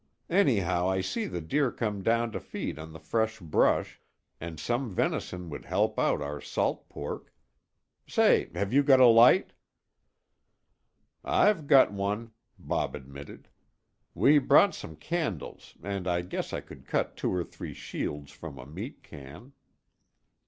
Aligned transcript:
Anyhow, 0.31 0.89
I 0.89 1.01
see 1.01 1.27
the 1.27 1.41
deer 1.41 1.71
come 1.71 2.01
down 2.01 2.31
to 2.31 2.39
feed 2.39 2.79
on 2.79 2.91
the 2.91 2.99
fresh 2.99 3.39
brush, 3.39 4.01
and 4.39 4.59
some 4.59 4.91
venison 4.95 5.47
would 5.51 5.65
help 5.65 5.99
out 5.99 6.23
our 6.23 6.41
salt 6.41 6.89
pork. 6.89 7.31
Say, 8.07 8.49
have 8.55 8.73
you 8.73 8.81
got 8.81 8.99
a 8.99 9.05
light?" 9.05 9.53
"I've 11.23 11.67
got 11.67 11.93
one," 11.93 12.31
Bob 12.57 12.95
admitted. 12.95 13.47
"We 14.15 14.39
brought 14.39 14.73
some 14.73 14.95
candles, 14.95 15.75
and 15.83 16.07
I 16.07 16.21
guess 16.21 16.51
I 16.51 16.61
could 16.61 16.87
cut 16.87 17.15
two 17.15 17.31
or 17.31 17.43
three 17.43 17.75
shields 17.75 18.31
from 18.31 18.57
a 18.57 18.65
meat 18.65 19.03
can." 19.03 19.53